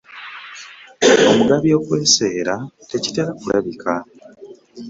Omugabi 1.31 1.69
okwesera 1.79 2.55
tekitera 2.89 3.31
kulabika. 3.39 3.93